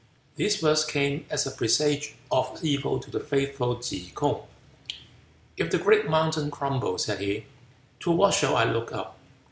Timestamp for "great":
5.77-6.09